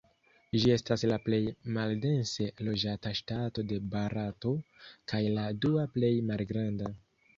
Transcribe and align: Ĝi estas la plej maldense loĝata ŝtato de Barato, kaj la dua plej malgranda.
Ĝi 0.61 0.69
estas 0.75 1.03
la 1.11 1.17
plej 1.25 1.41
maldense 1.75 2.47
loĝata 2.69 3.13
ŝtato 3.19 3.67
de 3.73 3.77
Barato, 3.93 4.55
kaj 5.13 5.23
la 5.37 5.45
dua 5.67 5.89
plej 5.99 6.11
malgranda. 6.33 6.91